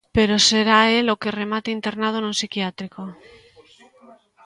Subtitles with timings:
[0.15, 3.01] Pero será el o que remate internado nun psiquiátrico.